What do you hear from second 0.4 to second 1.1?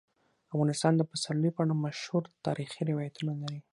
افغانستان د